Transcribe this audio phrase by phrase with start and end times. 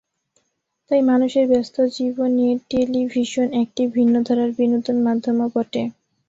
[0.91, 5.83] তাই মানুষের ব্যস্ত জীবনে টেলিভিশন একটি ভিন্নধারার বিনোদনমাধ্যমও বটে।